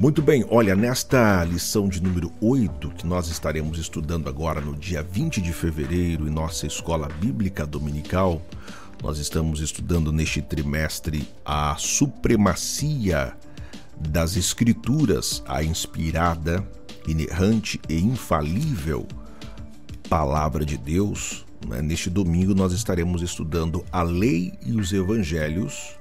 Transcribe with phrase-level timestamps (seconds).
[0.00, 5.02] Muito bem, olha, nesta lição de número 8, que nós estaremos estudando agora no dia
[5.02, 8.40] 20 de fevereiro em nossa escola bíblica dominical,
[9.02, 13.36] nós estamos estudando neste trimestre a supremacia
[14.08, 16.66] das Escrituras, a inspirada,
[17.06, 19.06] inerrante e infalível
[20.08, 21.44] Palavra de Deus.
[21.68, 21.82] Né?
[21.82, 25.99] Neste domingo nós estaremos estudando a lei e os evangelhos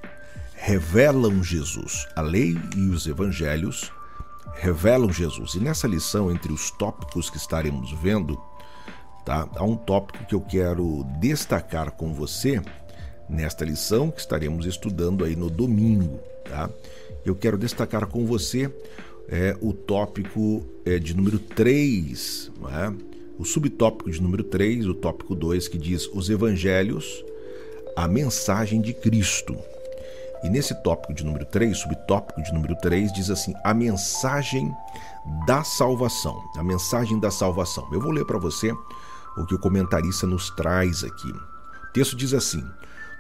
[0.70, 2.07] revelam Jesus.
[2.15, 3.91] A lei e os evangelhos
[4.54, 5.55] revelam Jesus.
[5.55, 8.39] E nessa lição, entre os tópicos que estaremos vendo,
[9.25, 9.50] tá?
[9.55, 12.61] há um tópico que eu quero destacar com você
[13.27, 16.19] nesta lição que estaremos estudando aí no domingo.
[16.47, 16.69] Tá?
[17.25, 18.71] Eu quero destacar com você
[19.27, 22.93] é, o tópico é, de número 3, é?
[23.39, 27.25] o subtópico de número 3, o tópico 2, que diz os evangelhos,
[27.96, 29.57] a mensagem de Cristo.
[30.43, 34.73] E nesse tópico de número 3, subtópico de número 3, diz assim: a mensagem
[35.45, 36.42] da salvação.
[36.56, 37.88] A mensagem da salvação.
[37.91, 38.72] Eu vou ler para você
[39.38, 41.31] o que o comentarista nos traz aqui.
[41.31, 42.63] O texto diz assim: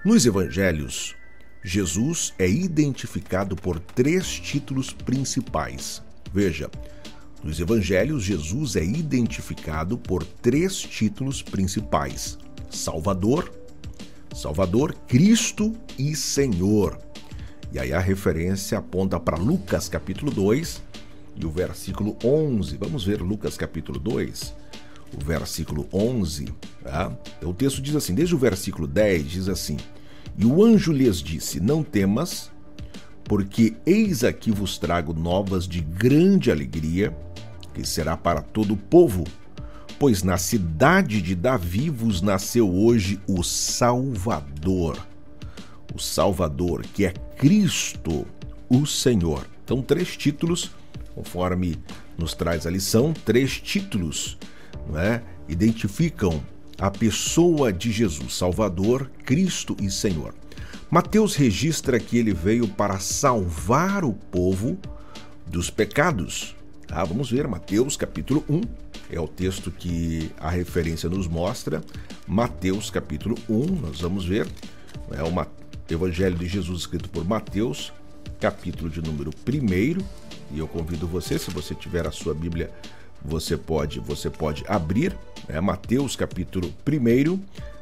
[0.05, 1.15] Nos evangelhos,
[1.63, 6.01] Jesus é identificado por três títulos principais.
[6.33, 6.69] Veja,
[7.43, 12.37] nos evangelhos, Jesus é identificado por três títulos principais:
[12.69, 13.51] Salvador,
[14.33, 17.08] Salvador, Cristo e Senhor.
[17.71, 20.81] E aí a referência aponta para Lucas capítulo 2
[21.35, 22.77] e o versículo 11.
[22.77, 24.55] Vamos ver Lucas capítulo 2,
[25.15, 26.45] o versículo 11.
[26.83, 27.15] Tá?
[27.37, 29.77] Então, o texto diz assim, desde o versículo 10 diz assim,
[30.35, 32.51] E o anjo lhes disse, não temas,
[33.23, 37.15] porque eis aqui vos trago novas de grande alegria,
[37.75, 39.23] que será para todo o povo,
[39.99, 44.97] pois na cidade de Davi vos nasceu hoje o Salvador,
[45.93, 48.25] o Salvador, que é Cristo,
[48.69, 49.45] o Senhor.
[49.63, 50.71] Então, três títulos,
[51.15, 51.77] conforme
[52.17, 54.37] nos traz a lição, três títulos
[54.87, 55.21] não é?
[55.47, 56.41] identificam
[56.77, 60.33] a pessoa de Jesus, Salvador, Cristo e Senhor.
[60.89, 64.77] Mateus registra que ele veio para salvar o povo
[65.45, 66.55] dos pecados.
[66.87, 67.03] Tá?
[67.03, 68.61] Vamos ver, Mateus capítulo 1,
[69.11, 71.83] é o texto que a referência nos mostra.
[72.27, 74.47] Mateus capítulo 1, nós vamos ver.
[75.11, 75.45] É uma
[75.89, 77.91] Evangelho de Jesus escrito por Mateus,
[78.39, 80.03] capítulo de número 1,
[80.51, 82.71] e eu convido você, se você tiver a sua Bíblia,
[83.23, 85.17] você pode, você pode abrir,
[85.47, 87.39] é Mateus capítulo 1,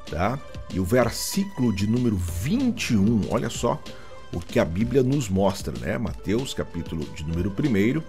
[0.09, 0.39] tá?
[0.73, 3.81] E o versículo de número 21, olha só
[4.33, 5.97] o que a Bíblia nos mostra, né?
[5.97, 8.01] Mateus capítulo de número 1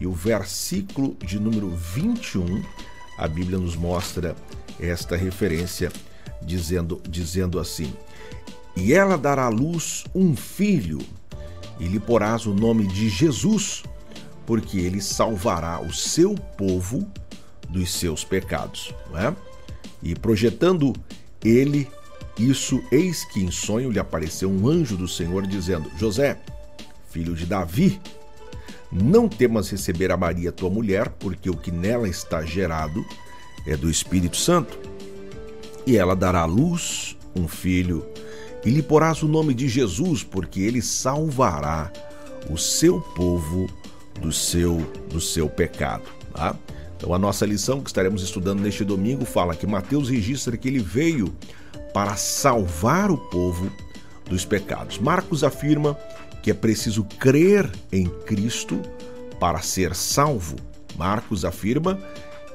[0.00, 2.62] e o versículo de número 21,
[3.18, 4.36] a Bíblia nos mostra
[4.80, 5.92] esta referência
[6.40, 7.92] dizendo dizendo assim:
[8.76, 10.98] e ela dará à luz um filho,
[11.78, 13.82] e lhe porás o nome de Jesus,
[14.46, 17.06] porque ele salvará o seu povo
[17.68, 18.94] dos seus pecados.
[19.14, 19.32] É?
[20.02, 20.92] E projetando
[21.44, 21.88] ele
[22.38, 26.40] isso, eis que em sonho lhe apareceu um anjo do Senhor dizendo: José,
[27.10, 28.00] filho de Davi,
[28.90, 33.04] não temas receber a Maria tua mulher, porque o que nela está gerado
[33.66, 34.78] é do Espírito Santo.
[35.86, 38.04] E ela dará à luz um filho
[38.64, 41.92] e lhe porás o nome de Jesus, porque ele salvará
[42.50, 43.68] o seu povo
[44.20, 44.78] do seu,
[45.10, 46.04] do seu pecado.
[46.32, 46.56] Tá?
[46.96, 50.78] Então, a nossa lição que estaremos estudando neste domingo fala que Mateus registra que ele
[50.78, 51.34] veio
[51.92, 53.70] para salvar o povo
[54.28, 54.98] dos pecados.
[54.98, 55.98] Marcos afirma
[56.42, 58.80] que é preciso crer em Cristo
[59.38, 60.56] para ser salvo.
[60.96, 61.98] Marcos afirma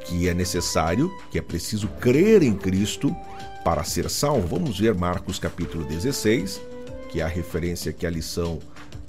[0.08, 3.16] que é necessário, que é preciso crer em Cristo
[3.64, 4.48] para ser salvo.
[4.48, 6.62] Vamos ver Marcos capítulo 16,
[7.10, 8.60] que é a referência que a lição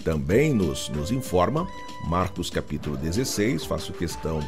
[0.05, 1.67] também nos, nos informa.
[2.07, 4.41] Marcos capítulo 16, faço questão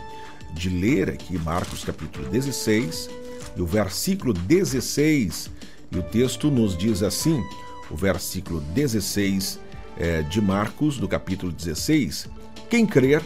[0.53, 3.09] de ler aqui Marcos capítulo 16
[3.57, 5.51] e o versículo 16,
[5.93, 7.43] e o texto nos diz assim:
[7.91, 9.61] o versículo 16
[9.97, 12.29] é, de Marcos, do capítulo 16:
[12.69, 13.23] Quem crer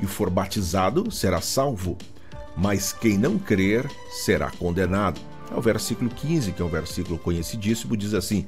[0.00, 1.96] e for batizado será salvo,
[2.58, 5.20] mas quem não crer será condenado.
[5.50, 8.44] É o versículo 15, que é um versículo conhecidíssimo, diz assim: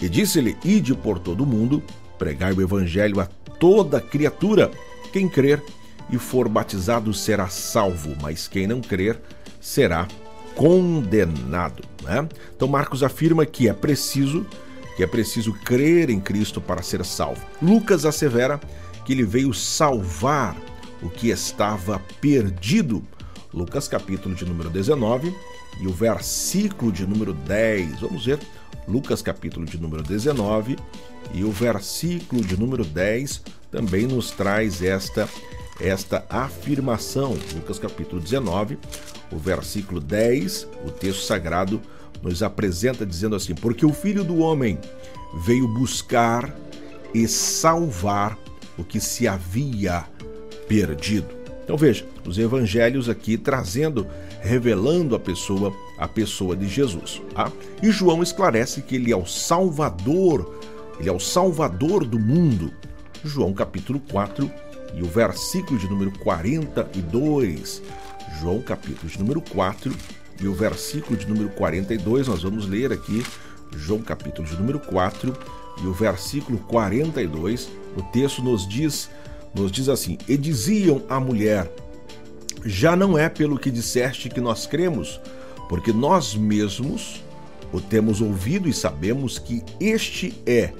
[0.00, 1.82] E disse-lhe: Ide por todo o mundo,
[2.18, 3.26] pregai o evangelho a
[3.58, 4.70] toda criatura.
[5.12, 5.62] Quem crer
[6.10, 9.18] e for batizado será salvo, mas quem não crer
[9.60, 10.08] será
[10.56, 11.84] condenado.
[12.02, 12.28] Né?
[12.54, 14.44] Então Marcos afirma que é preciso
[14.94, 17.40] que é preciso crer em Cristo para ser salvo.
[17.62, 18.60] Lucas assevera
[19.06, 20.54] que ele veio salvar
[21.02, 23.02] o que estava perdido.
[23.52, 25.34] Lucas capítulo de número 19,
[25.80, 28.00] e o versículo de número 10.
[28.00, 28.38] Vamos ver
[28.88, 30.76] Lucas capítulo de número 19
[31.34, 35.28] e o versículo de número 10 também nos traz esta
[35.80, 37.36] esta afirmação.
[37.54, 38.78] Lucas capítulo 19,
[39.30, 41.80] o versículo 10, o texto sagrado
[42.22, 44.78] nos apresenta dizendo assim: Porque o filho do homem
[45.44, 46.54] veio buscar
[47.14, 48.38] e salvar
[48.78, 50.04] o que se havia
[50.68, 51.41] perdido.
[51.72, 54.06] Então veja, os evangelhos aqui trazendo,
[54.42, 57.22] revelando a pessoa, a pessoa de Jesus.
[57.34, 57.50] Tá?
[57.82, 60.54] E João esclarece que ele é o Salvador,
[61.00, 62.70] ele é o Salvador do mundo.
[63.24, 64.52] João capítulo 4
[64.92, 67.82] e o versículo de número 42.
[68.38, 69.96] João capítulo de número 4
[70.42, 73.24] e o versículo de número 42, nós vamos ler aqui
[73.74, 75.34] João capítulo de número 4
[75.82, 77.70] e o versículo 42.
[77.96, 79.08] O texto nos diz,
[79.54, 81.70] nos diz assim: "E diziam à mulher:
[82.64, 85.20] Já não é pelo que disseste que nós cremos,
[85.68, 87.24] porque nós mesmos
[87.72, 90.72] o temos ouvido e sabemos que este é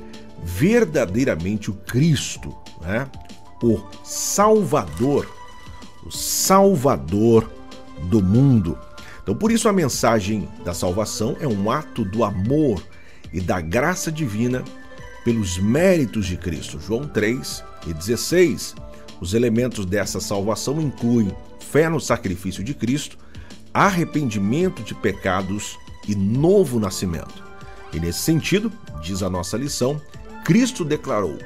[0.45, 3.09] verdadeiramente o Cristo, né?
[3.63, 5.29] o Salvador,
[6.05, 7.51] o Salvador
[8.03, 8.79] do mundo.
[9.23, 12.83] Então, por isso, a mensagem da salvação é um ato do amor
[13.33, 14.65] e da graça divina
[15.25, 16.81] pelos méritos de Cristo.
[16.81, 18.75] João 3 e 16.
[19.21, 21.31] Os elementos dessa salvação incluem
[21.61, 23.17] fé no sacrifício de Cristo,
[23.73, 27.43] arrependimento de pecados e novo nascimento.
[27.93, 30.01] E nesse sentido, diz a nossa lição,
[30.45, 31.39] Cristo declarou: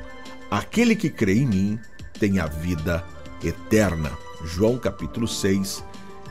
[0.50, 1.78] Aquele que crê em mim
[2.18, 3.04] tem a vida
[3.44, 4.10] eterna.
[4.44, 5.84] João capítulo 6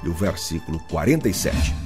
[0.04, 1.85] e o versículo 47.